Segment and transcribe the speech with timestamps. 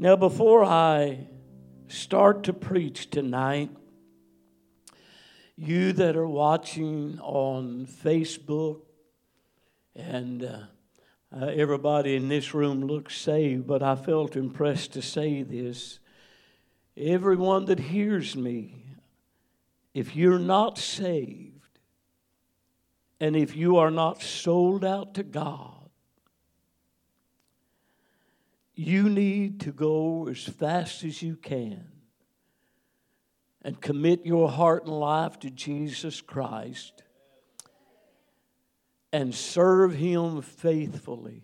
[0.00, 1.26] Now, before I
[1.88, 3.70] start to preach tonight,
[5.56, 8.82] you that are watching on Facebook,
[9.96, 10.58] and uh,
[11.36, 15.98] uh, everybody in this room looks saved, but I felt impressed to say this.
[16.96, 18.84] Everyone that hears me,
[19.94, 21.80] if you're not saved,
[23.18, 25.77] and if you are not sold out to God,
[28.78, 31.84] you need to go as fast as you can
[33.62, 37.02] and commit your heart and life to Jesus Christ
[39.12, 41.42] and serve Him faithfully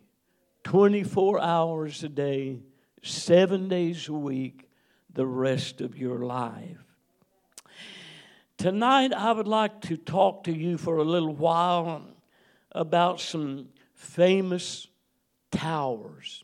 [0.62, 2.60] 24 hours a day,
[3.02, 4.70] seven days a week,
[5.12, 6.84] the rest of your life.
[8.58, 12.06] Tonight, I would like to talk to you for a little while
[12.70, 14.86] about some famous
[15.50, 16.43] towers.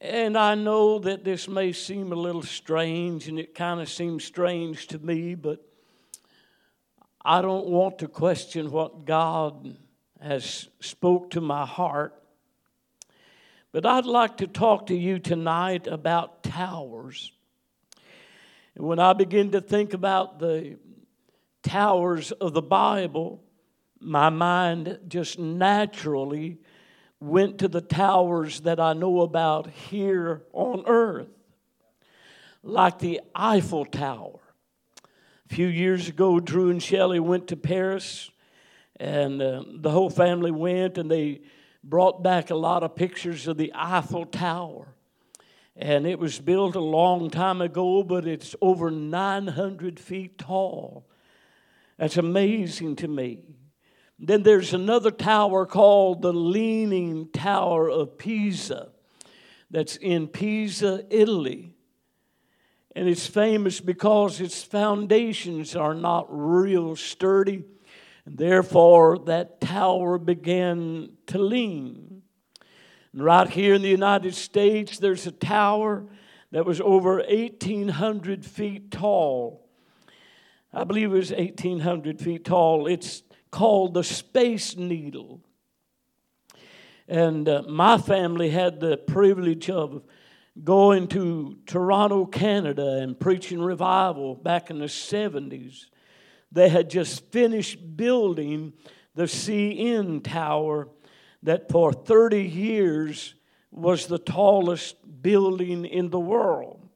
[0.00, 4.24] And I know that this may seem a little strange, and it kind of seems
[4.24, 5.60] strange to me, but
[7.24, 9.76] I don't want to question what God
[10.20, 12.14] has spoke to my heart.
[13.72, 17.32] But I'd like to talk to you tonight about towers.
[18.76, 20.78] And when I begin to think about the
[21.64, 23.42] towers of the Bible,
[24.00, 26.58] my mind just naturally
[27.20, 31.28] went to the towers that I know about here on earth,
[32.62, 34.38] like the Eiffel Tower.
[35.50, 38.30] A few years ago, Drew and Shelley went to Paris,
[38.96, 41.40] and uh, the whole family went, and they
[41.82, 44.88] brought back a lot of pictures of the Eiffel Tower.
[45.74, 51.06] And it was built a long time ago, but it's over 900 feet tall.
[51.96, 53.38] That's amazing to me.
[54.18, 58.88] Then there's another tower called the Leaning Tower of Pisa
[59.70, 61.74] that's in Pisa, Italy.
[62.96, 67.62] And it's famous because its foundations are not real sturdy,
[68.26, 72.22] and therefore that tower began to lean.
[73.12, 76.06] And right here in the United States, there's a tower
[76.50, 79.68] that was over 1,800 feet tall.
[80.72, 82.86] I believe it was 1,800 feet tall.
[82.86, 85.40] It's called the Space Needle.
[87.06, 90.02] And uh, my family had the privilege of
[90.62, 95.86] going to Toronto, Canada, and preaching revival back in the 70s.
[96.52, 98.72] They had just finished building
[99.14, 100.88] the CN Tower,
[101.42, 103.34] that for 30 years
[103.70, 106.88] was the tallest building in the world.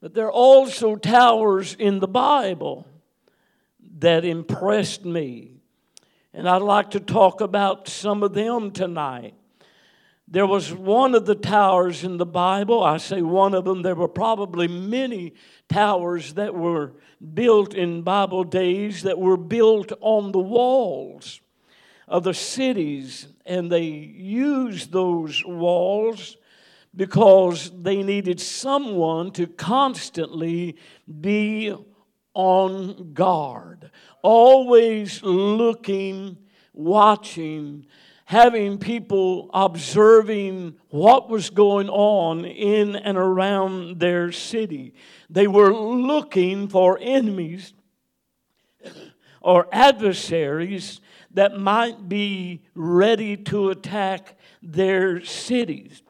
[0.00, 2.86] But there are also towers in the Bible
[4.02, 5.62] that impressed me.
[6.34, 9.34] And I'd like to talk about some of them tonight.
[10.26, 13.94] There was one of the towers in the Bible, I say one of them, there
[13.94, 15.34] were probably many
[15.68, 16.94] towers that were
[17.34, 21.40] built in Bible days that were built on the walls
[22.08, 26.36] of the cities, and they used those walls
[26.96, 30.76] because they needed someone to constantly
[31.20, 31.72] be
[32.34, 33.90] on guard,
[34.22, 36.38] always looking,
[36.72, 37.86] watching,
[38.24, 44.94] having people observing what was going on in and around their city.
[45.28, 47.74] They were looking for enemies
[49.40, 51.00] or adversaries
[51.34, 56.02] that might be ready to attack their cities.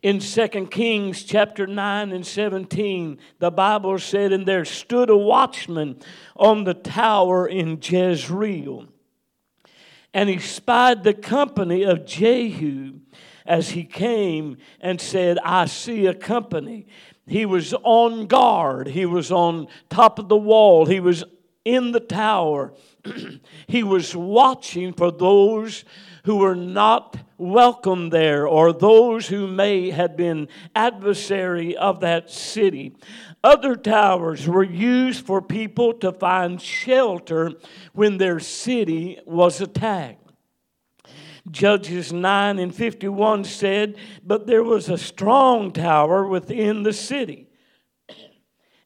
[0.00, 5.98] In 2 Kings chapter 9 and 17, the Bible said, And there stood a watchman
[6.36, 8.86] on the tower in Jezreel.
[10.14, 13.00] And he spied the company of Jehu
[13.44, 16.86] as he came and said, I see a company.
[17.26, 18.88] He was on guard.
[18.88, 20.86] He was on top of the wall.
[20.86, 21.24] He was
[21.68, 22.72] in the tower.
[23.66, 25.84] he was watching for those
[26.24, 32.96] who were not welcome there or those who may have been adversary of that city.
[33.44, 37.52] Other towers were used for people to find shelter
[37.92, 40.32] when their city was attacked.
[41.50, 47.47] Judges 9 and 51 said, But there was a strong tower within the city,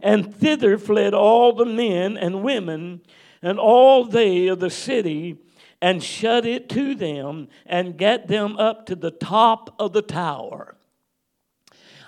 [0.02, 3.00] and thither fled all the men and women
[3.40, 5.38] and all they of the city
[5.80, 10.76] and shut it to them and get them up to the top of the tower.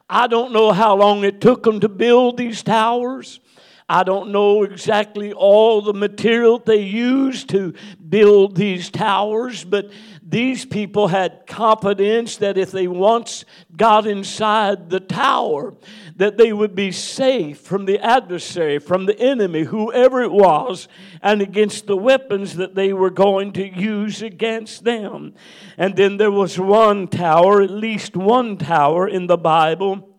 [0.09, 3.41] I don't know how long it took them to build these towers.
[3.89, 7.75] I don't know exactly all the material they used to
[8.09, 9.91] build these towers, but
[10.35, 13.45] these people had confidence that if they once
[13.77, 15.75] got inside the tower,
[16.17, 20.89] that they would be safe from the adversary, from the enemy, whoever it was,
[21.23, 25.35] and against the weapons that they were going to use against them.
[25.79, 30.19] And then there was one tower, at least one tower in the Bible,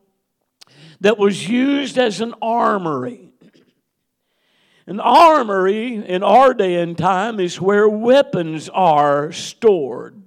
[1.02, 3.34] that was used as an armory.
[4.88, 10.22] An armory in our day and time is where weapons are stored.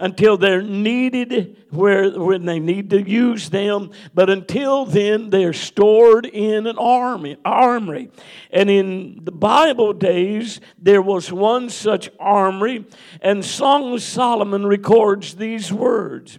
[0.00, 6.24] Until they're needed where when they need to use them but until then they're stored
[6.24, 8.08] in an army armory.
[8.52, 12.86] And in the bible days there was one such armory
[13.20, 16.38] and song of solomon records these words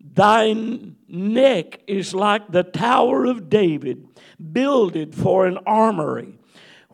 [0.00, 4.06] thine neck is like the tower of david
[4.52, 6.38] builded for an armory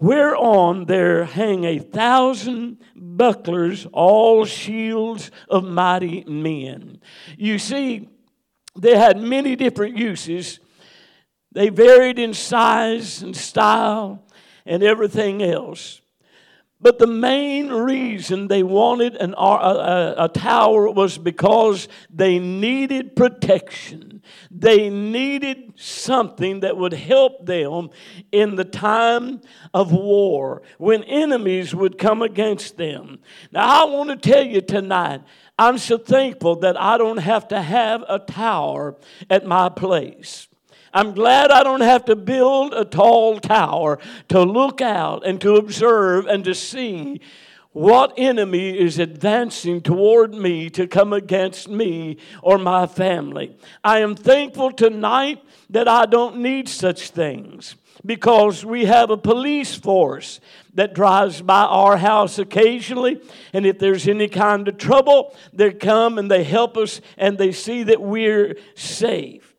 [0.00, 7.00] whereon there hang a thousand bucklers, all shields of mighty men.
[7.37, 8.08] You see,
[8.76, 10.58] they had many different uses.
[11.52, 14.25] They varied in size and style
[14.64, 16.00] and everything else.
[16.81, 23.14] But the main reason they wanted an, a, a, a tower was because they needed
[23.14, 24.09] protection.
[24.50, 27.91] They needed something that would help them
[28.32, 29.43] in the time
[29.73, 33.20] of war when enemies would come against them.
[33.52, 35.23] Now, I want to tell you tonight,
[35.56, 38.97] I'm so thankful that I don't have to have a tower
[39.29, 40.49] at my place.
[40.93, 45.55] I'm glad I don't have to build a tall tower to look out and to
[45.55, 47.20] observe and to see
[47.72, 53.56] what enemy is advancing toward me to come against me or my family.
[53.84, 59.75] I am thankful tonight that I don't need such things because we have a police
[59.75, 60.40] force
[60.75, 63.20] that drives by our house occasionally.
[63.52, 67.52] And if there's any kind of trouble, they come and they help us and they
[67.52, 69.50] see that we're safe.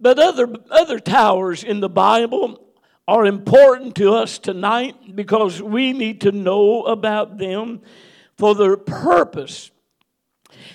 [0.00, 2.58] But other, other towers in the Bible
[3.06, 7.82] are important to us tonight because we need to know about them
[8.38, 9.70] for their purpose.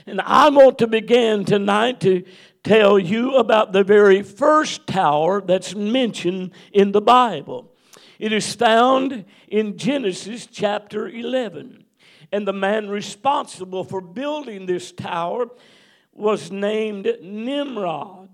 [0.06, 2.24] And I want to begin tonight to
[2.64, 7.72] tell you about the very first tower that's mentioned in the Bible.
[8.20, 11.86] It is found in Genesis chapter 11.
[12.32, 15.48] And the man responsible for building this tower
[16.12, 18.25] was named Nimrod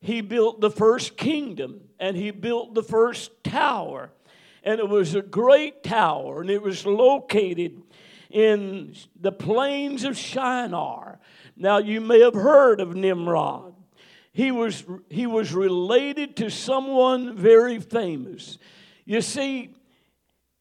[0.00, 4.10] he built the first kingdom and he built the first tower.
[4.62, 7.80] And it was a great tower, and it was located
[8.30, 11.20] in the plains of Shinar.
[11.56, 13.74] Now, you may have heard of Nimrod.
[14.32, 18.58] He was, he was related to someone very famous.
[19.04, 19.70] You see,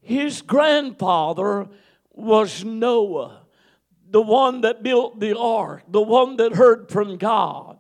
[0.02, 1.68] his grandfather
[2.12, 3.42] was Noah,
[4.10, 7.80] the one that built the ark, the one that heard from God.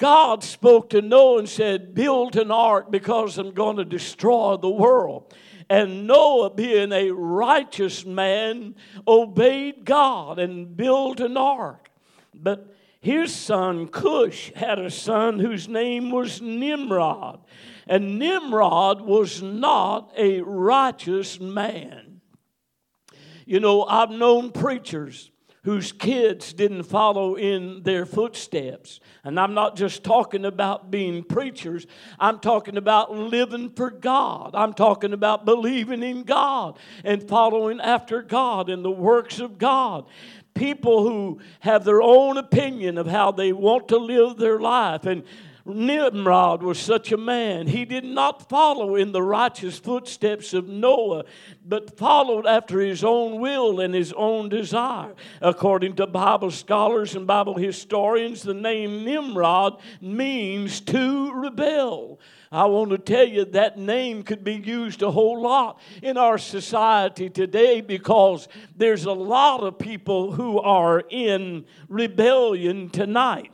[0.00, 4.70] God spoke to Noah and said, Build an ark because I'm going to destroy the
[4.70, 5.34] world.
[5.68, 8.76] And Noah, being a righteous man,
[9.06, 11.90] obeyed God and built an ark.
[12.34, 17.40] But his son Cush had a son whose name was Nimrod.
[17.86, 22.22] And Nimrod was not a righteous man.
[23.44, 25.30] You know, I've known preachers
[25.62, 28.98] whose kids didn't follow in their footsteps.
[29.24, 31.86] And I'm not just talking about being preachers,
[32.18, 34.52] I'm talking about living for God.
[34.54, 40.06] I'm talking about believing in God and following after God and the works of God.
[40.54, 45.24] People who have their own opinion of how they want to live their life and
[45.64, 47.66] Nimrod was such a man.
[47.66, 51.24] He did not follow in the righteous footsteps of Noah,
[51.64, 55.14] but followed after his own will and his own desire.
[55.40, 62.18] According to Bible scholars and Bible historians, the name Nimrod means to rebel.
[62.52, 66.36] I want to tell you that name could be used a whole lot in our
[66.36, 73.52] society today because there's a lot of people who are in rebellion tonight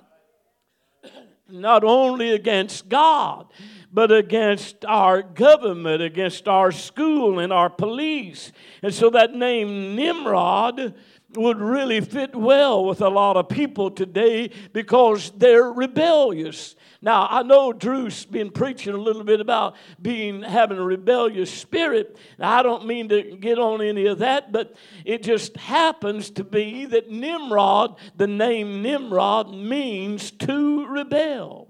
[1.49, 3.47] not only against God,
[3.93, 8.53] but against our government, against our school and our police.
[8.83, 10.95] And so that name Nimrod
[11.35, 16.76] would really fit well with a lot of people today because they're rebellious.
[17.03, 22.17] Now, I know Drew's been preaching a little bit about being having a rebellious spirit.
[22.39, 24.75] Now, I don't mean to get on any of that, but
[25.05, 31.69] it just happens to be that Nimrod, the name Nimrod, means to rebel.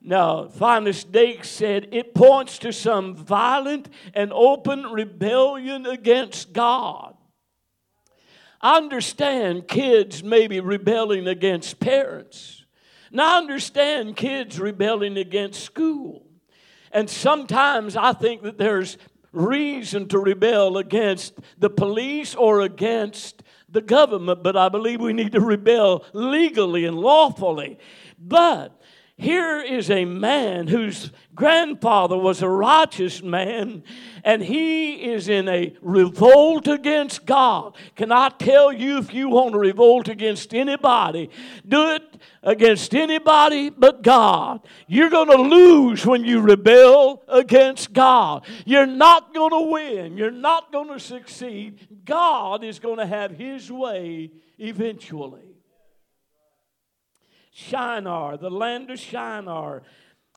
[0.00, 7.16] Now, Finis Dake said it points to some violent and open rebellion against God.
[8.60, 12.55] I understand kids may be rebelling against parents.
[13.10, 16.26] Now, I understand kids rebelling against school.
[16.92, 18.96] And sometimes I think that there's
[19.32, 25.32] reason to rebel against the police or against the government, but I believe we need
[25.32, 27.78] to rebel legally and lawfully.
[28.18, 28.80] But
[29.18, 33.82] here is a man whose grandfather was a righteous man,
[34.22, 37.74] and he is in a revolt against God.
[37.94, 41.30] Can I tell you, if you want to revolt against anybody,
[41.66, 42.02] do it
[42.42, 44.60] against anybody but God.
[44.86, 48.44] You're going to lose when you rebel against God.
[48.66, 51.88] You're not going to win, you're not going to succeed.
[52.04, 55.45] God is going to have his way eventually.
[57.56, 59.82] Shinar, the land of Shinar,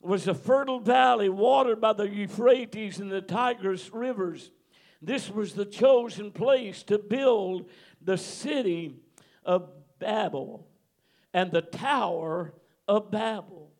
[0.02, 4.52] was a fertile valley watered by the Euphrates and the Tigris rivers.
[5.02, 7.70] This was the chosen place to build
[8.02, 8.96] the city
[9.44, 10.66] of Babel
[11.34, 12.54] and the Tower
[12.88, 13.74] of Babel.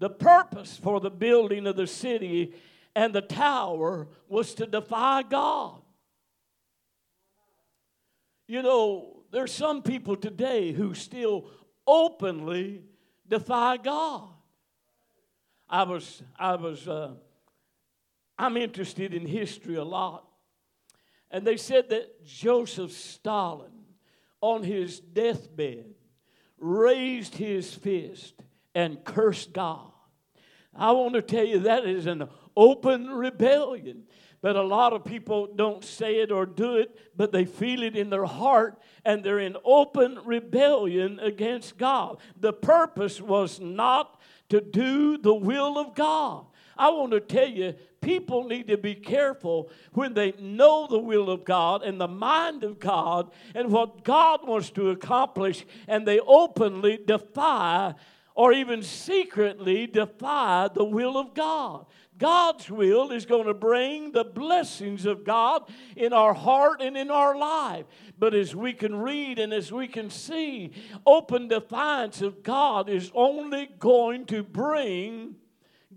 [0.00, 2.52] The purpose for the building of the city
[2.96, 5.82] and the tower was to defy God.
[8.48, 11.48] You know, there's some people today who still
[11.86, 12.82] openly
[13.28, 14.28] defy God.
[15.68, 17.14] I was, I was, uh,
[18.38, 20.24] I'm interested in history a lot.
[21.30, 23.72] And they said that Joseph Stalin,
[24.40, 25.94] on his deathbed,
[26.58, 28.34] raised his fist
[28.74, 29.90] and cursed God.
[30.74, 34.04] I want to tell you that is an open rebellion.
[34.42, 37.96] But a lot of people don't say it or do it, but they feel it
[37.96, 42.18] in their heart and they're in open rebellion against God.
[42.38, 46.46] The purpose was not to do the will of God.
[46.78, 51.30] I want to tell you, people need to be careful when they know the will
[51.30, 56.20] of God and the mind of God and what God wants to accomplish, and they
[56.20, 57.94] openly defy
[58.34, 61.86] or even secretly defy the will of God.
[62.18, 65.62] God's will is going to bring the blessings of God
[65.96, 67.84] in our heart and in our life.
[68.18, 70.72] But as we can read and as we can see,
[71.04, 75.36] open defiance of God is only going to bring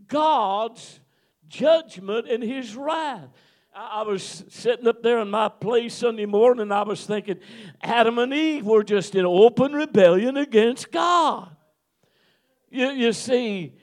[0.07, 0.99] God's
[1.47, 3.29] judgment and His wrath.
[3.73, 7.39] I was sitting up there in my place Sunday morning, and I was thinking,
[7.81, 11.55] Adam and Eve were just in open rebellion against God.
[12.69, 13.73] You, you see,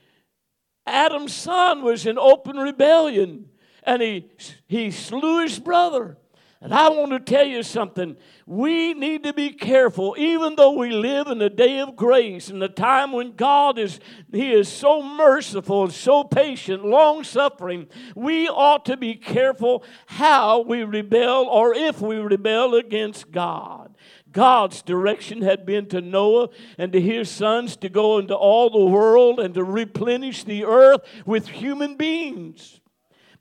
[0.86, 3.48] Adam's son was in open rebellion
[3.82, 4.30] and he,
[4.66, 6.18] he slew his brother.
[6.60, 8.16] And I want to tell you something.
[8.46, 12.62] We need to be careful, even though we live in the day of grace and
[12.62, 14.00] the time when God is
[14.32, 17.88] He is so merciful and so patient, long suffering.
[18.14, 23.94] We ought to be careful how we rebel or if we rebel against God.
[24.36, 28.84] God's direction had been to Noah and to his sons to go into all the
[28.84, 32.82] world and to replenish the earth with human beings.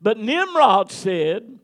[0.00, 1.58] But Nimrod said,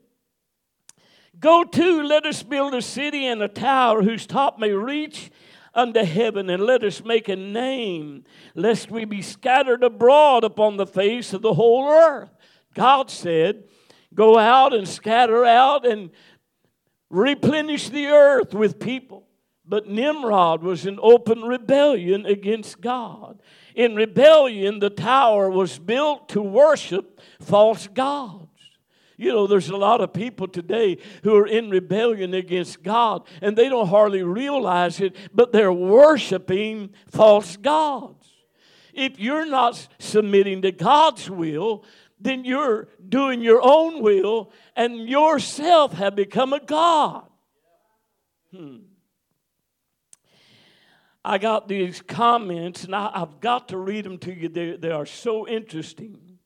[1.41, 5.31] Go to, let us build a city and a tower whose top may reach
[5.75, 8.25] unto heaven, and let us make a name,
[8.55, 12.29] lest we be scattered abroad upon the face of the whole earth.
[12.75, 13.65] God said,
[14.15, 16.11] Go out and scatter out and
[17.13, 19.29] replenish the earth with people.
[19.65, 23.41] But Nimrod was in open rebellion against God.
[23.77, 28.49] In rebellion, the tower was built to worship false gods.
[29.17, 33.57] You know, there's a lot of people today who are in rebellion against God and
[33.57, 38.33] they don't hardly realize it, but they're worshiping false gods.
[38.93, 41.85] If you're not submitting to God's will,
[42.23, 47.27] then you're doing your own will and yourself have become a God.
[48.55, 48.79] Hmm.
[51.25, 54.49] I got these comments, and I, have got to read them to you.
[54.49, 56.39] They, they are so interesting.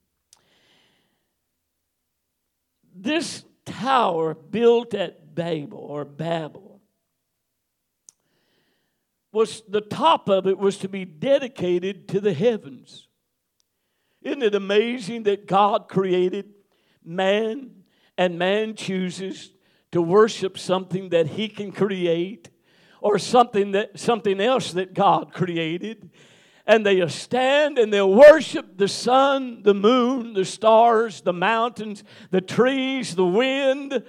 [2.95, 6.81] This tower built at Babel or Babel
[9.33, 13.06] was the top of it was to be dedicated to the heavens.
[14.27, 16.53] Isn't it amazing that God created
[17.05, 17.71] man
[18.19, 19.53] and man chooses
[19.93, 22.51] to worship something that he can create
[23.01, 26.11] or something that something else that God created
[26.67, 32.03] and they stand and they'll worship the sun, the moon, the stars, the mountains,
[32.33, 34.03] the trees, the wind,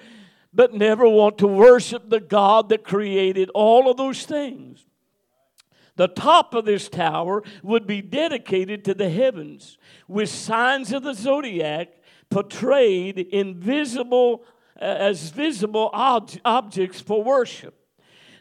[0.52, 4.84] but never want to worship the God that created all of those things.
[5.98, 9.78] The top of this tower would be dedicated to the heavens
[10.08, 11.90] with signs of the zodiac
[12.30, 14.46] portrayed invisible
[14.80, 17.87] uh, as visible ob- objects for worship.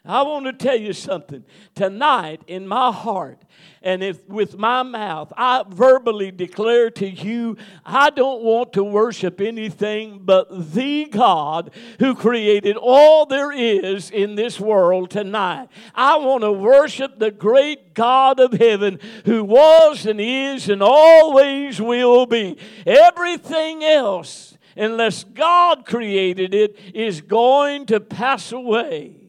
[0.06, 1.44] I want to tell you something.
[1.74, 3.42] Tonight, in my heart
[3.82, 9.40] and if with my mouth, I verbally declare to you, I don't want to worship
[9.40, 15.68] anything but the God who created all there is in this world tonight.
[15.94, 21.80] I want to worship the great God of heaven who was and is and always
[21.80, 22.58] will be.
[22.86, 29.25] Everything else, unless God created it, is going to pass away.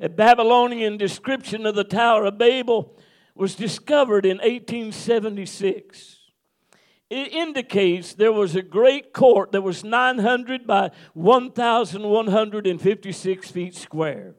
[0.00, 2.96] A Babylonian description of the Tower of Babel
[3.34, 6.18] was discovered in 1876.
[7.10, 14.34] It indicates there was a great court that was 900 by 1,156 feet square.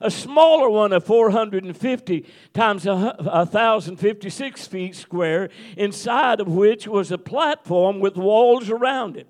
[0.00, 8.00] A smaller one of 450 times 1,056 feet square, inside of which was a platform
[8.00, 9.28] with walls around it,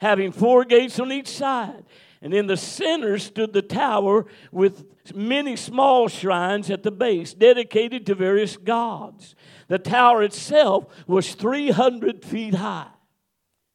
[0.00, 1.86] having four gates on each side.
[2.22, 8.06] And in the center stood the tower with many small shrines at the base dedicated
[8.06, 9.34] to various gods.
[9.66, 12.86] The tower itself was 300 feet high.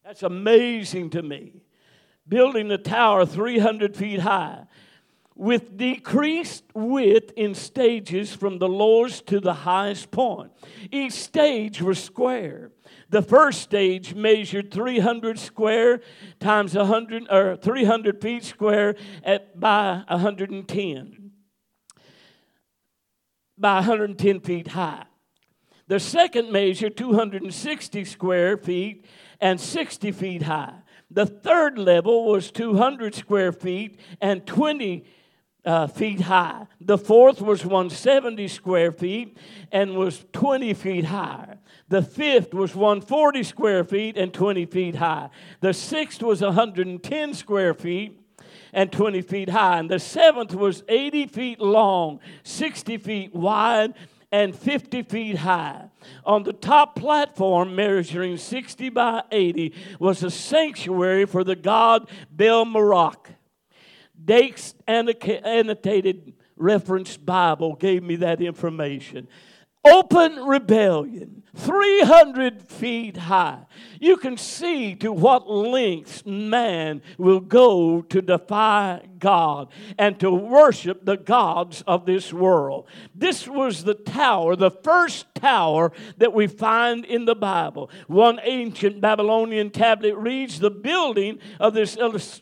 [0.06, 1.62] That's amazing to me.
[2.26, 4.64] Building the tower 300 feet high
[5.38, 10.52] with decreased width in stages from the lowest to the highest point.
[10.92, 12.72] Each stage was square.
[13.10, 16.02] The first stage measured 300 square
[16.40, 21.32] times 100 or 300 feet square at by 110
[23.58, 25.06] by 110 feet high.
[25.88, 29.06] The second measure 260 square feet
[29.40, 30.74] and 60 feet high.
[31.10, 35.06] The third level was 200 square feet and 20
[35.64, 36.68] uh, feet high.
[36.82, 39.38] The fourth was 170 square feet
[39.72, 41.58] and was 20 feet higher.
[41.90, 45.30] The fifth was 140 square feet and 20 feet high.
[45.62, 48.20] The sixth was 110 square feet
[48.74, 49.80] and 20 feet high.
[49.80, 53.94] And the seventh was 80 feet long, 60 feet wide,
[54.32, 55.90] and 50 feet high.
[56.26, 62.66] On the top platform, measuring 60 by 80, was a sanctuary for the god Bel
[62.66, 63.28] Merodach.
[64.24, 69.28] Dake's annotated reference Bible gave me that information.
[69.86, 73.66] Open rebellion 300 feet high.
[74.00, 81.04] You can see to what lengths man will go to defy God and to worship
[81.04, 82.88] the gods of this world.
[83.16, 87.90] This was the tower, the first tower that we find in the Bible.
[88.06, 91.98] One ancient Babylonian tablet reads The building of this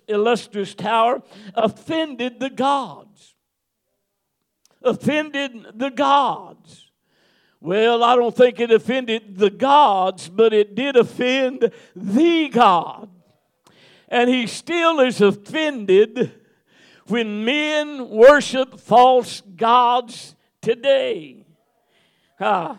[0.08, 3.36] illustrious tower offended the gods.
[4.82, 6.85] Offended the gods.
[7.66, 13.10] Well, I don't think it offended the gods, but it did offend the God.
[14.08, 16.32] And he still is offended
[17.08, 21.44] when men worship false gods today.
[22.40, 22.78] Ah,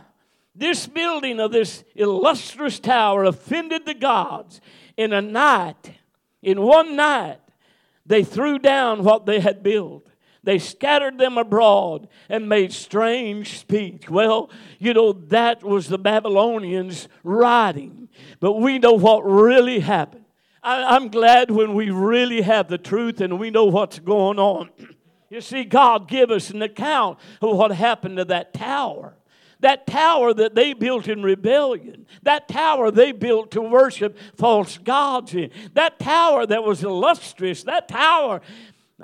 [0.55, 4.61] this building of this illustrious tower offended the gods.
[4.97, 5.95] In a night,
[6.43, 7.41] in one night,
[8.07, 10.07] they threw down what they had built.
[10.47, 14.09] They scattered them abroad and made strange speech.
[14.09, 18.09] Well, you know, that was the Babylonians writing.
[18.39, 20.25] But we know what really happened.
[20.63, 24.71] I, am glad when we really have the truth and we know what's going on.
[25.31, 29.17] you see, God give us an account of what happened to that tower.
[29.61, 35.35] That tower that they built in rebellion, that tower they built to worship false gods
[35.35, 38.43] in, that tower that was illustrious, that tower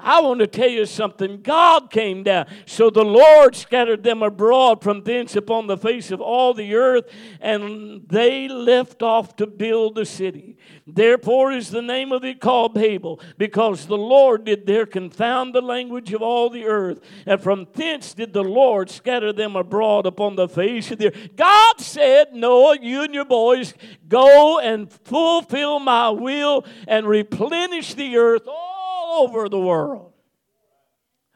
[0.00, 1.42] I want to tell you something.
[1.42, 2.46] God came down.
[2.64, 7.04] So the Lord scattered them abroad from thence upon the face of all the earth,
[7.42, 10.56] and they left off to build the city.
[10.86, 15.60] Therefore is the name of it called Babel, because the Lord did there confound the
[15.60, 17.00] language of all the earth.
[17.26, 21.36] And from thence did the Lord scatter them abroad upon the face of the earth.
[21.36, 23.74] God said, Noah, you and your boys,
[24.08, 28.81] go and fulfill my will and replenish the earth oh,
[29.12, 30.12] over the world.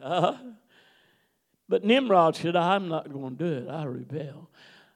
[0.02, 0.36] Uh,
[1.68, 3.70] but Nimrod said, I'm not going to do it.
[3.70, 4.50] I rebel.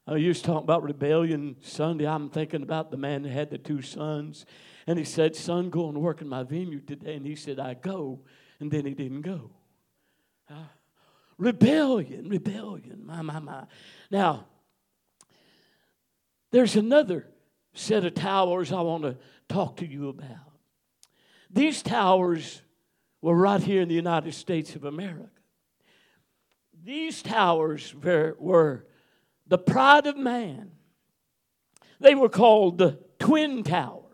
[0.07, 2.07] I used to talk about rebellion Sunday.
[2.07, 4.47] I'm thinking about the man that had the two sons.
[4.87, 7.15] And he said, Son, go and work in my vineyard today.
[7.15, 8.21] And he said, I go.
[8.61, 9.51] And then he didn't go.
[10.51, 10.55] Uh,
[11.39, 13.03] rebellion, rebellion.
[13.05, 13.65] My, my, my.
[14.11, 14.47] Now,
[16.51, 17.27] there's another
[17.73, 19.17] set of towers I want to
[19.49, 20.51] talk to you about.
[21.51, 22.63] These towers
[23.23, 25.29] were right here in the United States of America.
[26.83, 28.87] These towers were, were
[29.47, 30.73] the pride of man.
[32.01, 34.05] They were called the Twin Towers.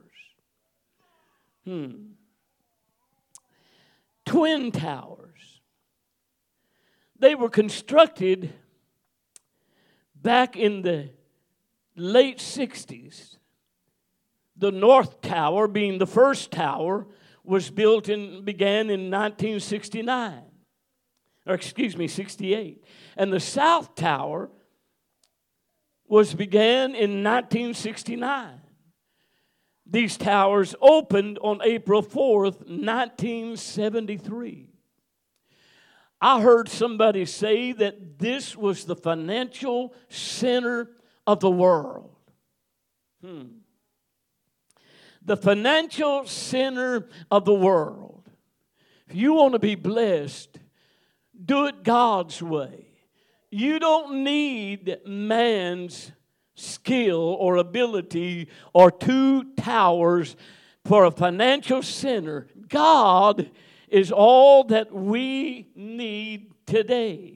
[1.64, 1.90] Hmm.
[4.24, 5.60] Twin Towers.
[7.18, 8.52] They were constructed
[10.20, 11.10] back in the
[11.94, 13.36] late 60s.
[14.56, 17.06] The North Tower, being the first tower,
[17.46, 20.42] was built and began in 1969,
[21.46, 22.84] or excuse me, 68.
[23.16, 24.50] And the South Tower
[26.06, 28.60] was began in 1969.
[29.88, 34.68] These towers opened on April 4th, 1973.
[36.20, 40.90] I heard somebody say that this was the financial center
[41.26, 42.10] of the world.
[43.22, 43.44] Hmm.
[45.26, 48.30] The financial center of the world.
[49.08, 50.58] If you want to be blessed,
[51.44, 52.86] do it God's way.
[53.50, 56.12] You don't need man's
[56.54, 60.36] skill or ability or two towers
[60.84, 62.46] for a financial center.
[62.68, 63.50] God
[63.88, 67.35] is all that we need today.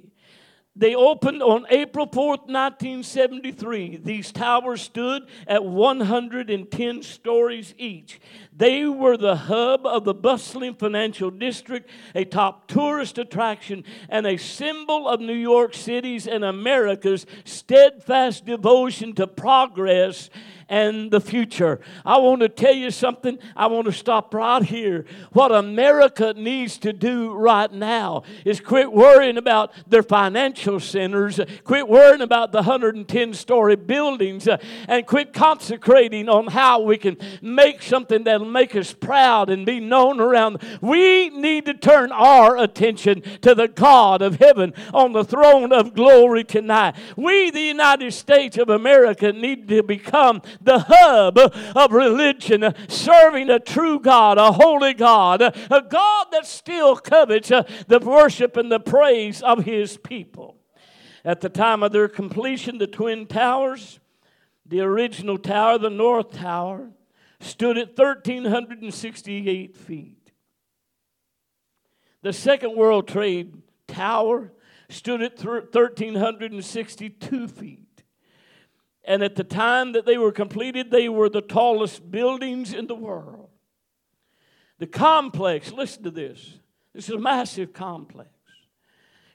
[0.81, 4.01] They opened on April 4th, 1973.
[4.03, 8.19] These towers stood at 110 stories each.
[8.57, 14.39] They were the hub of the bustling financial district, a top tourist attraction, and a
[14.39, 20.31] symbol of New York City's and America's steadfast devotion to progress
[20.71, 21.81] and the future.
[22.07, 23.39] I want to tell you something.
[23.57, 25.05] I want to stop right here.
[25.33, 31.89] What America needs to do right now is quit worrying about their financial centers, quit
[31.89, 37.83] worrying about the 110 story buildings, uh, and quit consecrating on how we can make
[37.83, 40.63] something that'll make us proud and be known around.
[40.81, 45.95] We need to turn our attention to the God of heaven on the throne of
[45.95, 46.95] glory tonight.
[47.17, 53.59] We, the United States of America, need to become the hub of religion, serving a
[53.59, 58.81] true God, a holy God, a God that still covets uh, the worship and the
[58.81, 60.57] praise of his people.
[61.25, 63.99] At the time of their completion, the Twin Towers,
[64.67, 66.91] the original tower, the North Tower,
[67.41, 70.17] stood at 1,368 feet.
[72.23, 74.53] The Second World Trade Tower
[74.89, 77.90] stood at 1,362 feet.
[79.05, 82.95] And at the time that they were completed, they were the tallest buildings in the
[82.95, 83.49] world.
[84.79, 86.59] The complex, listen to this,
[86.95, 88.31] this is a massive complex,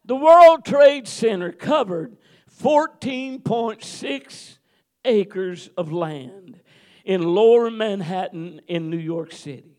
[0.05, 2.17] The World Trade Center covered
[2.61, 4.59] 14.6
[5.05, 6.61] acres of land
[7.05, 9.77] in lower Manhattan in New York City.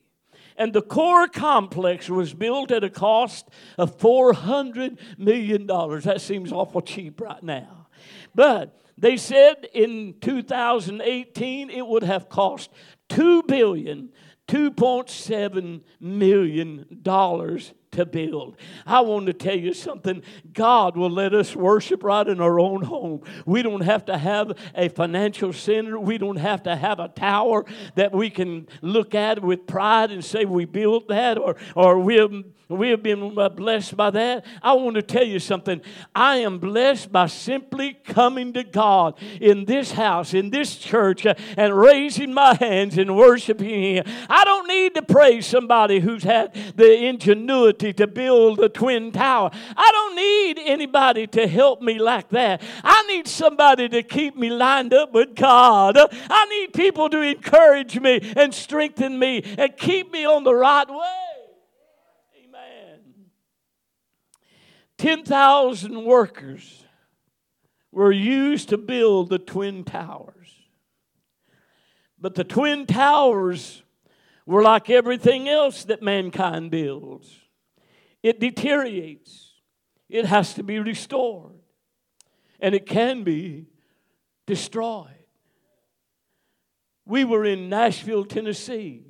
[0.58, 5.68] And the core complex was built at a cost of $400 million.
[5.68, 7.88] That seems awful cheap right now.
[8.34, 12.72] But they said in 2018 it would have cost
[13.10, 14.10] $2 billion,
[14.48, 17.02] $2.7 million
[17.96, 18.58] to build.
[18.86, 20.22] I want to tell you something.
[20.54, 23.24] God will let us worship right in our own home.
[23.46, 26.00] We don't have to have a financial center.
[26.00, 30.24] We don't have to have a tower that we can look at with pride and
[30.24, 32.16] say we built that or, or we
[32.68, 34.44] we have been uh, blessed by that.
[34.62, 35.82] I want to tell you something.
[36.16, 41.36] I am blessed by simply coming to God in this house, in this church, uh,
[41.58, 44.06] and raising my hands and worshiping Him.
[44.28, 49.52] I don't need to praise somebody who's had the ingenuity to build a twin tower.
[49.78, 52.64] I don't need anybody to help me like that.
[52.84, 55.98] I need somebody to keep me lined up with God.
[55.98, 60.90] I need people to encourage me and strengthen me and keep me on the right
[60.90, 61.25] way.
[64.98, 66.86] 10,000 workers
[67.92, 70.50] were used to build the Twin Towers.
[72.20, 73.84] But the Twin Towers
[74.46, 77.42] were like everything else that mankind builds
[78.26, 79.54] it deteriorates,
[80.10, 81.62] it has to be restored,
[82.60, 83.68] and it can be
[84.48, 85.28] destroyed.
[87.06, 89.06] We were in Nashville, Tennessee.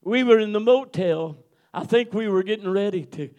[0.00, 1.41] We were in the motel
[1.74, 3.30] I think we were getting ready to,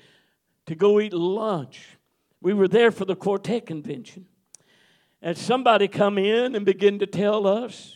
[0.65, 1.97] to go eat lunch.
[2.41, 4.25] We were there for the Quartet convention.
[5.21, 7.95] And somebody come in and begin to tell us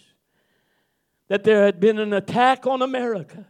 [1.27, 3.45] that there had been an attack on America.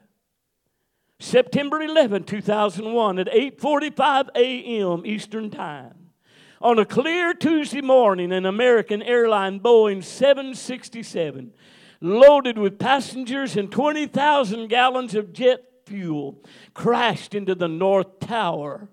[1.19, 5.05] September 11, 2001 at 8:45 a.m.
[5.05, 6.11] Eastern Time.
[6.59, 11.53] on a clear Tuesday morning, an American airline Boeing 767,
[12.01, 18.89] loaded with passengers and 20,000 gallons of jet fuel, crashed into the North Tower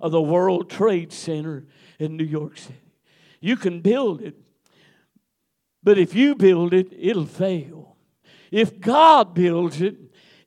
[0.00, 1.66] of the World Trade Center
[1.98, 2.94] in New York City.
[3.40, 4.36] You can build it,
[5.82, 7.96] but if you build it, it'll fail.
[8.50, 9.96] If God builds it,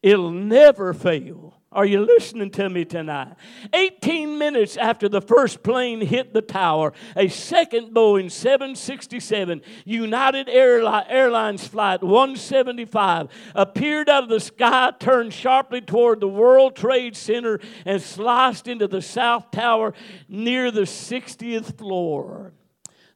[0.02, 1.62] it'll never fail.
[1.74, 3.34] Are you listening to me tonight?
[3.74, 11.68] 18 minutes after the first plane hit the tower, a second Boeing 767 United Airlines
[11.68, 18.02] Flight 175 appeared out of the sky, turned sharply toward the World Trade Center, and
[18.02, 19.94] sliced into the South Tower
[20.28, 22.54] near the 60th floor.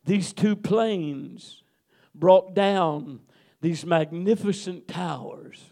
[0.03, 1.61] These two planes
[2.15, 3.19] brought down
[3.61, 5.63] these magnificent towers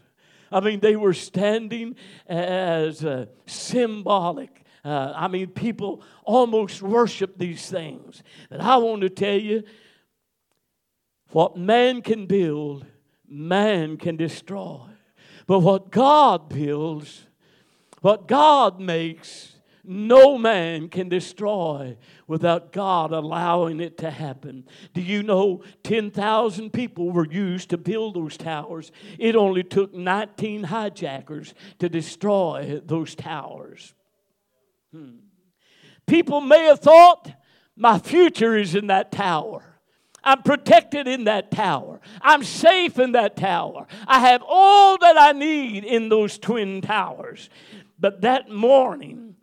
[0.51, 1.95] I mean, they were standing
[2.27, 4.63] as uh, symbolic.
[4.83, 8.21] Uh, I mean, people almost worship these things.
[8.49, 9.63] And I want to tell you
[11.31, 12.85] what man can build,
[13.27, 14.81] man can destroy.
[15.47, 17.25] But what God builds,
[18.01, 19.54] what God makes,
[19.87, 24.65] no man can destroy without God allowing it to happen.
[24.93, 28.91] Do you know 10,000 people were used to build those towers?
[29.19, 33.93] It only took 19 hijackers to destroy those towers.
[34.91, 35.17] Hmm.
[36.07, 37.31] People may have thought,
[37.75, 39.63] my future is in that tower.
[40.23, 41.99] I'm protected in that tower.
[42.21, 43.85] I'm safe in that tower.
[44.07, 47.49] I have all that I need in those twin towers.
[47.99, 49.34] But that morning,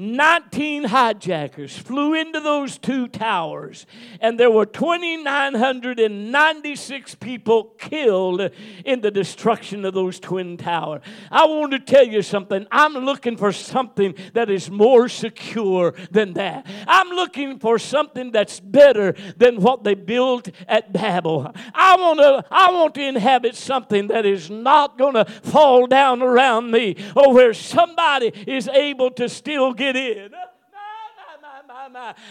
[0.00, 3.84] 19 hijackers flew into those two towers,
[4.20, 8.48] and there were 2,996 people killed
[8.84, 11.02] in the destruction of those twin towers.
[11.32, 12.64] I want to tell you something.
[12.70, 16.64] I'm looking for something that is more secure than that.
[16.86, 21.52] I'm looking for something that's better than what they built at Babel.
[21.74, 26.22] I want to, I want to inhabit something that is not going to fall down
[26.22, 30.30] around me or where somebody is able to still get in.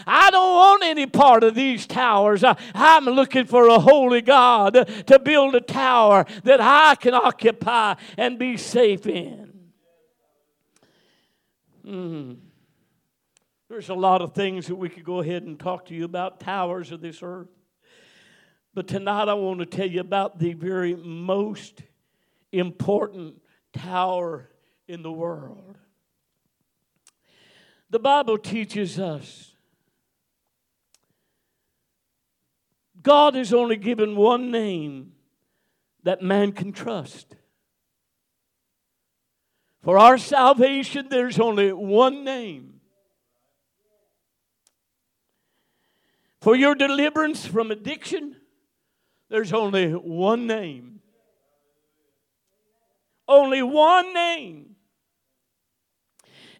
[0.05, 2.43] I don't want any part of these towers.
[2.43, 4.73] I'm looking for a holy God
[5.07, 9.53] to build a tower that I can occupy and be safe in.
[11.85, 12.37] Mm.
[13.69, 16.39] There's a lot of things that we could go ahead and talk to you about
[16.39, 17.49] towers of this earth.
[18.73, 21.81] But tonight I want to tell you about the very most
[22.51, 23.41] important
[23.73, 24.49] tower
[24.87, 25.66] in the world.
[27.89, 29.53] The Bible teaches us
[33.01, 35.13] God has only given one name
[36.03, 37.35] that man can trust.
[39.81, 42.81] For our salvation, there's only one name.
[46.41, 48.35] For your deliverance from addiction,
[49.29, 50.99] there's only one name.
[53.27, 54.76] Only one name.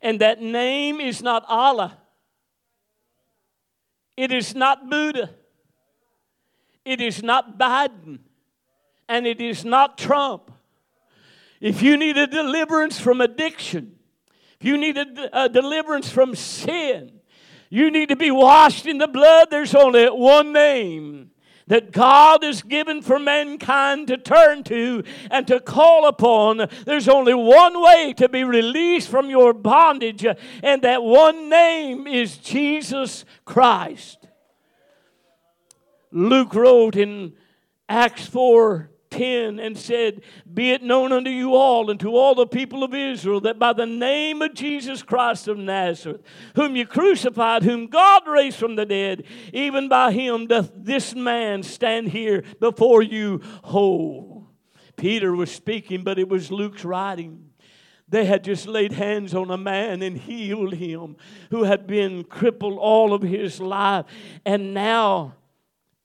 [0.01, 1.97] And that name is not Allah.
[4.15, 5.29] It is not Buddha.
[6.86, 8.19] It is not Biden.
[9.10, 10.51] And it is not Trump.
[11.60, 13.95] If you need a deliverance from addiction,
[14.60, 17.19] if you need a, a deliverance from sin,
[17.69, 21.31] you need to be washed in the blood, there's only one name
[21.67, 26.67] that God has given for mankind to turn to and to call upon.
[26.86, 30.25] There's only one way to be released from your bondage,
[30.63, 34.27] and that one name is Jesus Christ.
[36.12, 37.34] Luke wrote in
[37.89, 42.48] Acts 4 10 and said, Be it known unto you all and to all the
[42.48, 46.22] people of Israel that by the name of Jesus Christ of Nazareth,
[46.56, 51.63] whom you crucified, whom God raised from the dead, even by him doth this man
[51.63, 54.48] stand here before you whole.
[54.96, 57.48] Peter was speaking, but it was Luke's writing.
[58.10, 61.17] They had just laid hands on a man and healed him
[61.52, 64.06] who had been crippled all of his life.
[64.46, 65.36] And now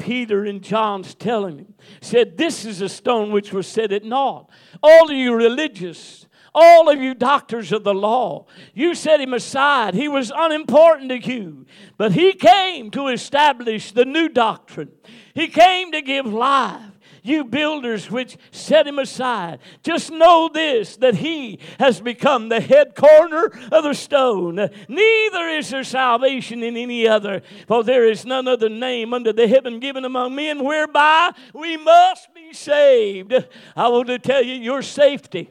[0.03, 4.51] Peter and John's telling him, said, This is a stone which was set at naught.
[4.83, 9.95] All of you religious, all of you doctors of the law, you set him aside.
[9.95, 11.67] He was unimportant to you.
[11.97, 14.91] But he came to establish the new doctrine,
[15.35, 16.92] he came to give life
[17.23, 19.61] you builders which set him aside.
[19.83, 24.57] Just know this that he has become the head corner of the stone.
[24.89, 29.49] Neither is there salvation in any other, for there is none other name under the
[29.49, 33.33] heaven given among men whereby we must be saved.
[33.77, 35.51] I want to tell you your safety.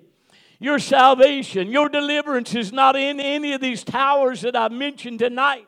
[0.59, 5.67] Your salvation, your deliverance is not in any of these towers that I've mentioned tonight.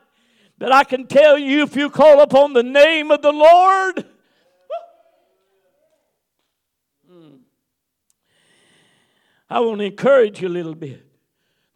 [0.56, 4.06] But I can tell you if you call upon the name of the Lord,
[7.10, 7.34] hmm,
[9.54, 11.06] I want to encourage you a little bit.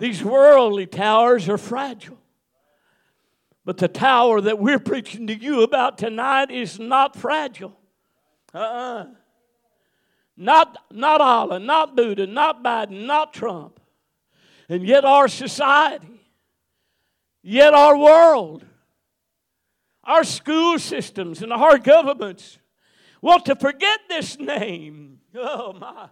[0.00, 2.18] These worldly towers are fragile.
[3.64, 7.78] But the tower that we're preaching to you about tonight is not fragile.
[8.52, 9.06] Uh-uh.
[10.36, 13.78] Not, not Allah, not Buddha, not Biden, not Trump.
[14.68, 16.20] And yet our society,
[17.44, 18.64] yet our world,
[20.02, 22.58] our school systems and our governments
[23.22, 25.20] want to forget this name.
[25.36, 26.08] Oh my.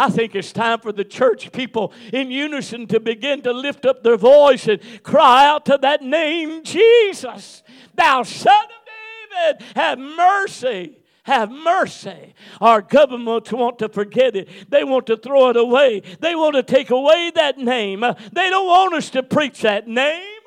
[0.00, 4.02] I think it's time for the church people in unison to begin to lift up
[4.02, 7.62] their voice and cry out to that name, Jesus,
[7.94, 10.96] thou son of David, have mercy.
[11.24, 12.34] Have mercy.
[12.62, 14.48] Our governments want to forget it.
[14.70, 16.00] They want to throw it away.
[16.18, 18.00] They want to take away that name.
[18.00, 20.40] They don't want us to preach that name.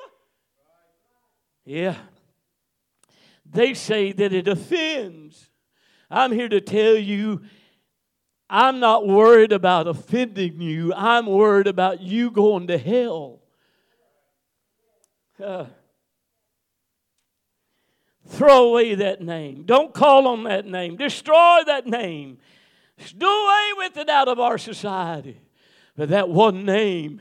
[1.64, 1.94] Yeah.
[3.48, 5.48] They say that it offends.
[6.10, 7.42] I'm here to tell you
[8.48, 10.92] I'm not worried about offending you.
[10.94, 13.40] I'm worried about you going to hell.
[15.42, 15.66] Uh,
[18.28, 19.64] throw away that name.
[19.64, 20.96] Don't call on that name.
[20.96, 22.38] Destroy that name.
[23.16, 25.40] Do away with it out of our society.
[25.96, 27.20] But that one name,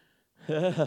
[0.48, 0.86] uh,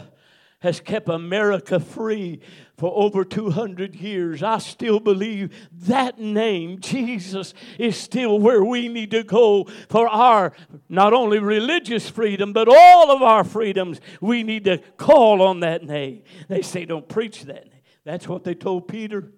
[0.60, 2.40] has kept America free
[2.78, 4.40] for over 200 years.
[4.40, 5.52] I still believe
[5.88, 10.52] that name, Jesus, is still where we need to go for our
[10.88, 14.00] not only religious freedom, but all of our freedoms.
[14.20, 16.22] We need to call on that name.
[16.46, 17.82] They say, don't preach that name.
[18.04, 19.32] That's what they told Peter.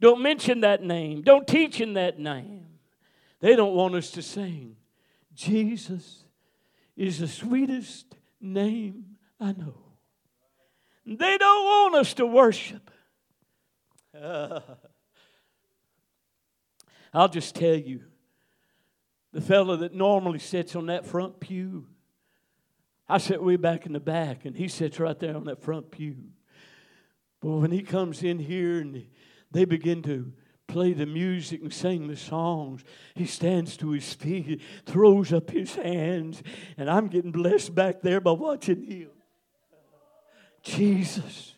[0.00, 1.22] Don't mention that name.
[1.22, 2.66] Don't teach in that name.
[3.40, 4.76] They don't want us to sing.
[5.34, 6.24] Jesus
[6.94, 9.89] is the sweetest name I know.
[11.06, 12.90] They don't want us to worship.
[14.18, 14.60] Uh,
[17.14, 18.02] I'll just tell you
[19.32, 21.86] the fellow that normally sits on that front pew,
[23.08, 25.90] I sit way back in the back, and he sits right there on that front
[25.90, 26.16] pew.
[27.40, 29.06] But when he comes in here and
[29.50, 30.32] they begin to
[30.70, 32.84] play the music and sing the songs.
[33.14, 36.42] He stands to his feet, throws up his hands,
[36.76, 39.10] and I'm getting blessed back there by watching him.
[40.62, 41.54] Jesus.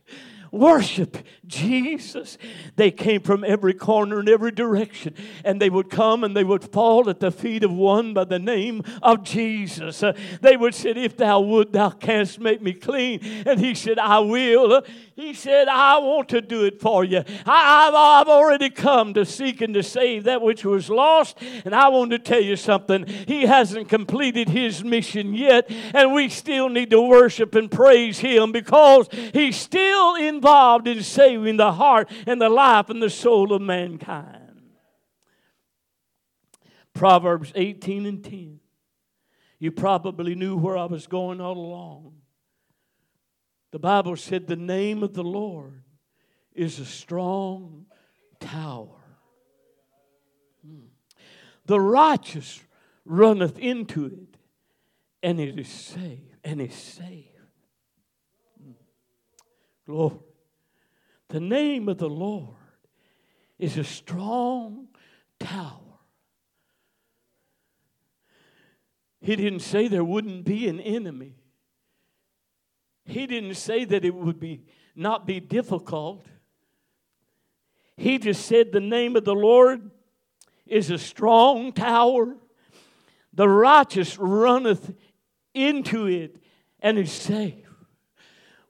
[0.52, 2.36] Worship Jesus.
[2.76, 5.14] They came from every corner and every direction,
[5.46, 8.38] and they would come and they would fall at the feet of one by the
[8.38, 10.02] name of Jesus.
[10.02, 10.12] Uh,
[10.42, 13.20] they would say, If thou would, thou canst make me clean.
[13.46, 14.82] And he said, I will.
[15.14, 17.22] He said, I want to do it for you.
[17.46, 21.38] I've already come to seek and to save that which was lost.
[21.64, 23.06] And I want to tell you something.
[23.06, 25.70] He hasn't completed his mission yet.
[25.94, 31.56] And we still need to worship and praise him because he's still involved in saving
[31.56, 34.60] the heart and the life and the soul of mankind.
[36.92, 38.58] Proverbs 18 and 10.
[39.60, 42.14] You probably knew where I was going all along.
[43.70, 45.84] The Bible said the name of the Lord
[46.52, 47.86] is a strong
[48.40, 49.00] tower.
[50.66, 50.86] Hmm.
[51.66, 52.60] The righteous
[53.04, 54.36] runneth into it,
[55.22, 57.26] and it is safe, and is safe.
[58.60, 58.72] Hmm.
[59.86, 60.18] Glory.
[61.32, 62.58] The name of the Lord
[63.58, 64.88] is a strong
[65.40, 65.78] tower.
[69.22, 71.36] He didn't say there wouldn't be an enemy.
[73.06, 76.26] He didn't say that it would be not be difficult.
[77.96, 79.90] He just said the name of the Lord
[80.66, 82.36] is a strong tower.
[83.32, 84.92] The righteous runneth
[85.54, 86.36] into it
[86.80, 87.71] and is safe.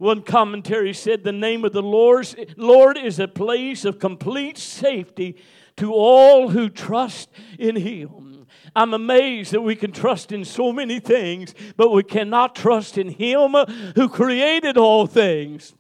[0.03, 5.37] One commentary said the name of the Lord's, Lord is a place of complete safety
[5.77, 8.49] to all who trust in Him.
[8.75, 13.11] I'm amazed that we can trust in so many things, but we cannot trust in
[13.11, 13.53] Him
[13.95, 15.73] who created all things.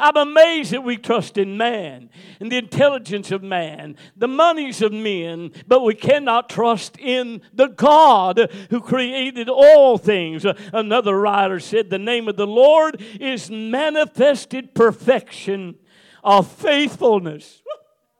[0.00, 2.08] I'm amazed that we trust in man
[2.40, 7.68] and the intelligence of man, the monies of men, but we cannot trust in the
[7.68, 10.46] God who created all things.
[10.72, 15.76] Another writer said, The name of the Lord is manifested perfection
[16.24, 17.62] of faithfulness.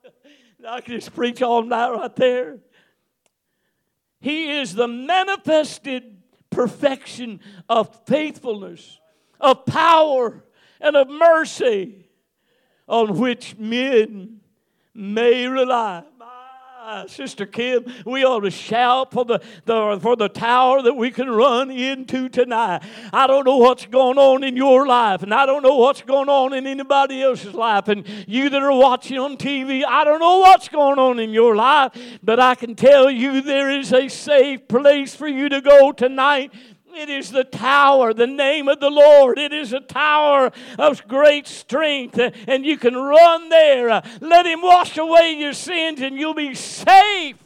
[0.69, 2.59] I can just preach all night right there.
[4.21, 6.19] He is the manifested
[6.51, 9.01] perfection of faithfulness,
[9.41, 10.45] of power,
[10.81, 12.07] and of mercy
[12.89, 14.41] on which men
[14.95, 16.05] may rely.
[17.07, 21.29] Sister Kim, we ought to shout for the, the, for the tower that we can
[21.29, 22.83] run into tonight.
[23.13, 26.29] I don't know what's going on in your life, and I don't know what's going
[26.29, 27.89] on in anybody else's life.
[27.89, 31.55] And you that are watching on TV, I don't know what's going on in your
[31.55, 35.93] life, but I can tell you there is a safe place for you to go
[35.93, 36.53] tonight
[36.95, 39.39] it is the tower, the name of the Lord.
[39.39, 43.91] It is a tower of great strength, uh, and you can run there.
[43.91, 47.37] Uh, let Him wash away your sins, and you'll be safe.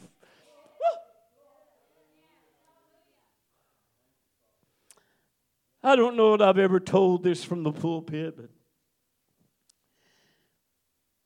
[5.83, 8.49] I don't know that I've ever told this from the pulpit, but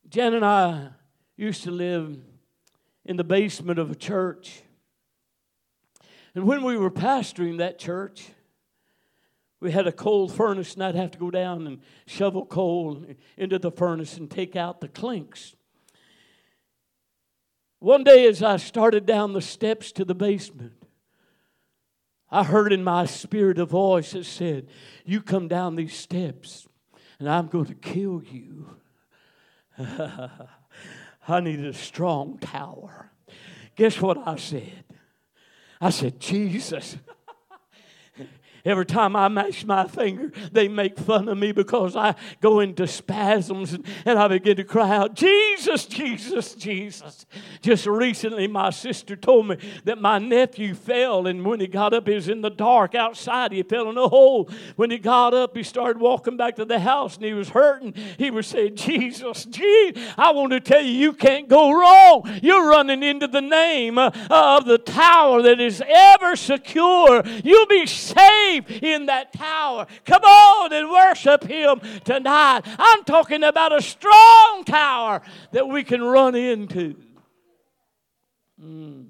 [0.09, 0.89] Jan and I
[1.37, 2.17] used to live
[3.05, 4.63] in the basement of a church.
[6.35, 8.29] And when we were pastoring that church,
[9.59, 13.03] we had a coal furnace, and I'd have to go down and shovel coal
[13.37, 15.55] into the furnace and take out the clinks.
[17.79, 20.73] One day, as I started down the steps to the basement,
[22.31, 24.67] I heard in my spirit a voice that said,
[25.05, 26.67] You come down these steps,
[27.19, 28.77] and I'm going to kill you.
[31.27, 33.11] I needed a strong tower.
[33.75, 34.83] Guess what I said?
[35.81, 36.97] I said, Jesus.
[38.69, 42.85] Every time I mash my finger, they make fun of me because I go into
[42.85, 47.25] spasms and, I begin to cry out, Jesus, Jesus, Jesus.
[47.63, 52.07] Just recently, my sister told me that my nephew fell, and when he got up,
[52.07, 53.53] he was in the dark outside.
[53.53, 54.47] He fell in a hole.
[54.75, 57.95] When he got up, he started walking back to the house and he was hurting.
[58.19, 60.13] He was saying, Jesus, Jesus.
[60.15, 62.39] I want to tell you, you can't go wrong.
[62.43, 67.23] You're running into the name uh, of the tower that is ever secure.
[67.43, 69.87] You'll be saved in that tower.
[70.05, 72.61] Come on and worship Him tonight.
[72.65, 76.95] I'm talking about a strong tower that we can run into.
[78.61, 79.07] Mm.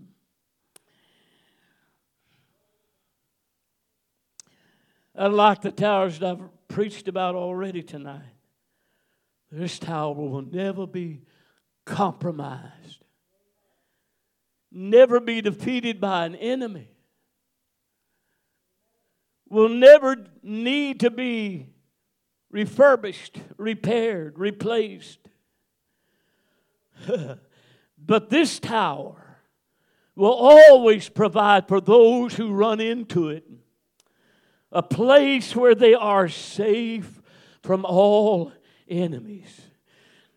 [5.16, 8.22] Unlike the towers that I've preached about already tonight,
[9.52, 11.24] this tower will never be
[11.86, 13.04] compromised,
[14.72, 16.90] never be defeated by an enemy
[19.50, 21.68] will never need to be
[22.52, 25.20] refurbished, repaired, replaced.
[27.98, 29.38] but this tower
[30.16, 33.46] will always provide for those who run into it
[34.72, 37.22] a place where they are safe
[37.64, 38.52] from all
[38.88, 39.69] enemies.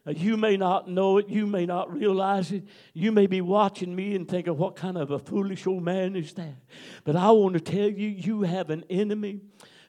[0.06, 1.28] Uh, you may not know it.
[1.28, 2.64] You may not realize it.
[2.92, 6.32] You may be watching me and thinking, what kind of a foolish old man is
[6.34, 6.56] that?
[7.04, 9.40] But I want to tell you, you have an enemy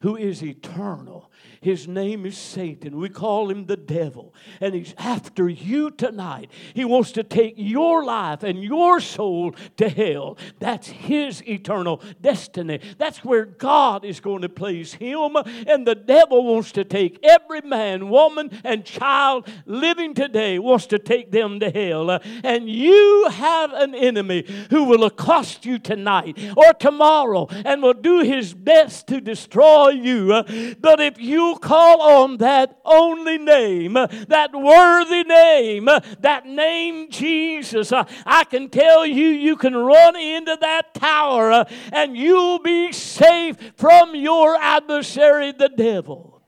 [0.02, 1.32] who is eternal.
[1.62, 2.98] His name is Satan.
[2.98, 4.34] We call him the devil.
[4.60, 6.52] And he's after you tonight.
[6.74, 10.38] He wants to take your life and your soul to hell.
[10.60, 12.80] That's his eternal destiny.
[12.98, 15.36] That's where God is going to place him.
[15.68, 21.00] And the devil wants to take every man, woman, and child living today, wants to
[21.00, 22.20] take them to hell.
[22.44, 28.20] And you have an enemy who will accost you tonight or tomorrow and will do
[28.20, 30.44] his best to destroy you.
[30.80, 35.86] But if you call on that only name, that worthy name,
[36.20, 41.66] that name Jesus, uh, I can tell you, you can run into that tower uh,
[41.92, 46.42] and you'll be safe from your adversary, the devil.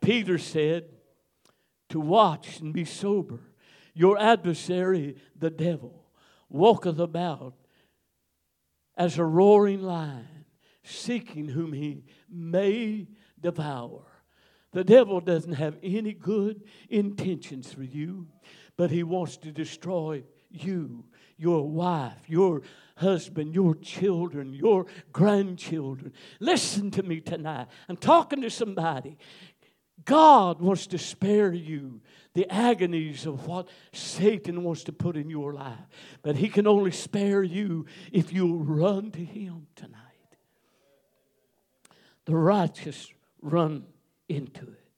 [0.00, 0.84] Peter said,
[1.88, 3.40] to watch and be sober.
[3.94, 6.04] Your adversary, the devil,
[6.48, 7.54] walketh about
[8.96, 10.44] as a roaring lion,
[10.82, 13.08] seeking whom he may
[13.40, 14.04] devour.
[14.76, 18.26] The devil doesn't have any good intentions for you,
[18.76, 21.06] but he wants to destroy you,
[21.38, 22.60] your wife, your
[22.98, 26.12] husband, your children, your grandchildren.
[26.40, 27.68] Listen to me tonight.
[27.88, 29.16] I'm talking to somebody.
[30.04, 32.02] God wants to spare you
[32.34, 35.88] the agonies of what Satan wants to put in your life.
[36.20, 40.02] But he can only spare you if you run to him tonight.
[42.26, 43.08] The righteous
[43.40, 43.86] run
[44.28, 44.88] into it.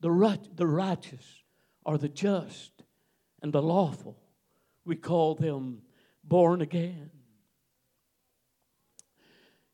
[0.00, 1.24] The, right, the righteous
[1.86, 2.72] are the just
[3.40, 4.18] and the lawful.
[4.84, 5.82] We call them
[6.24, 7.10] born again.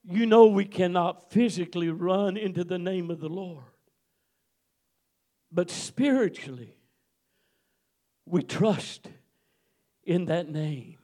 [0.04, 3.64] You know, we cannot physically run into the name of the Lord,
[5.52, 6.76] but spiritually,
[8.24, 9.08] we trust
[10.04, 10.96] in that name.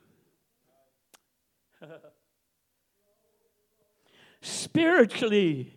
[4.41, 5.74] Spiritually,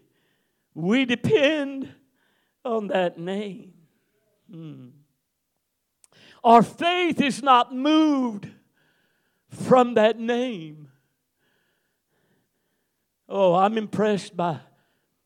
[0.78, 1.92] we depend
[2.64, 3.74] on that name.
[4.52, 4.90] Hmm.
[6.44, 8.48] Our faith is not moved
[9.50, 10.90] from that name.
[13.28, 14.60] Oh, I'm impressed by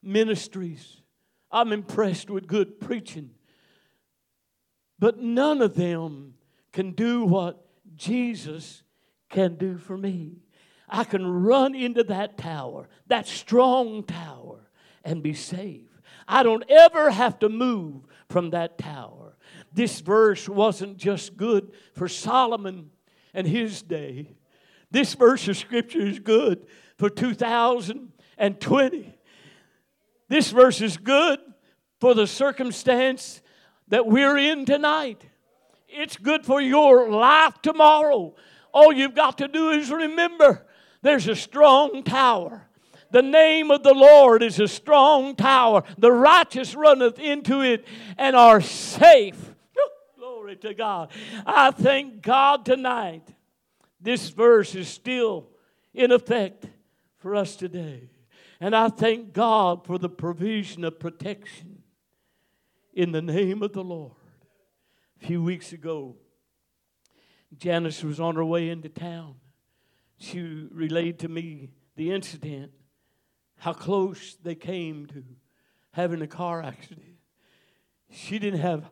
[0.02, 1.02] ministries.
[1.52, 3.32] I'm impressed with good preaching.
[5.00, 6.36] But none of them
[6.72, 7.66] can do what
[7.98, 8.84] Jesus
[9.30, 10.38] can do for me.
[10.88, 14.41] I can run into that tower, that strong tower,
[15.04, 15.88] and be saved.
[16.28, 19.36] I don't ever have to move from that tower.
[19.74, 22.92] This verse wasn't just good for Solomon
[23.34, 24.36] and his day.
[24.92, 29.18] This verse of scripture is good for 2020.
[30.28, 31.40] This verse is good
[32.00, 33.42] for the circumstance
[33.88, 35.26] that we're in tonight.
[35.88, 38.36] It's good for your life tomorrow.
[38.74, 40.66] All you've got to do is remember
[41.02, 42.68] there's a strong tower.
[43.12, 45.84] The name of the Lord is a strong tower.
[45.98, 47.86] The righteous runneth into it
[48.18, 49.54] and are safe.
[50.18, 51.12] Glory to God.
[51.46, 53.28] I thank God tonight.
[54.00, 55.50] This verse is still
[55.94, 56.66] in effect
[57.18, 58.10] for us today.
[58.60, 61.84] And I thank God for the provision of protection
[62.94, 64.14] in the name of the Lord.
[65.22, 66.16] A few weeks ago,
[67.58, 69.36] Janice was on her way into town.
[70.18, 72.72] She relayed to me the incident,
[73.62, 75.24] how close they came to
[75.92, 77.18] having a car accident.
[78.10, 78.90] She didn't have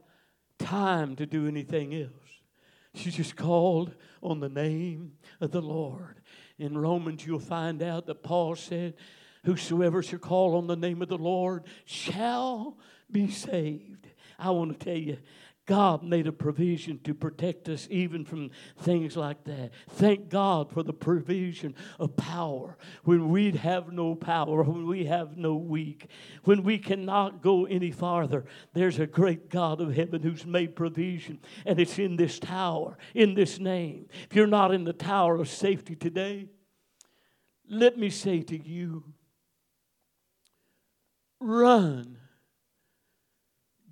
[0.60, 2.12] time to do anything else.
[2.94, 6.22] She just called on the name of the Lord.
[6.60, 8.94] In Romans, you'll find out that Paul said,
[9.44, 12.78] Whosoever shall call on the name of the Lord shall
[13.12, 14.06] be saved.
[14.38, 15.18] I want to tell you,
[15.70, 18.50] God made a provision to protect us even from
[18.80, 19.70] things like that.
[19.88, 25.38] Thank God for the provision of power when we'd have no power, when we have
[25.38, 26.08] no weak,
[26.44, 28.46] when we cannot go any farther.
[28.74, 33.36] There's a great God of heaven who's made provision, and it's in this tower, in
[33.36, 34.08] this name.
[34.28, 36.48] If you're not in the tower of safety today,
[37.70, 39.04] let me say to you
[41.40, 42.18] run,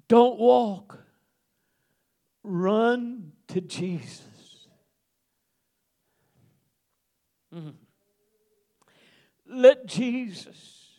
[0.08, 1.04] don't walk
[2.50, 4.24] Run to Jesus.
[7.54, 7.74] Mm.
[9.46, 10.94] Let Jesus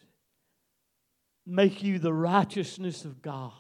[1.47, 3.53] make you the righteousness of God.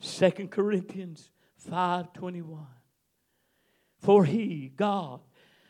[0.00, 1.30] Second Corinthians
[1.70, 2.66] 5:21
[3.98, 5.20] For he God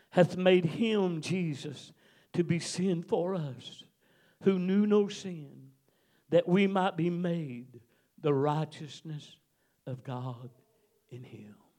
[0.09, 1.93] hath made him Jesus
[2.33, 3.85] to be sin for us
[4.45, 5.73] who knew no sin
[6.31, 7.83] that we might be made
[8.19, 9.37] the righteousness
[9.87, 10.51] of God
[11.11, 11.64] in him.